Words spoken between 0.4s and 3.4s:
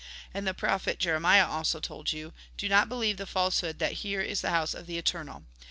the prophet Jeremiah also told you: Do not believe the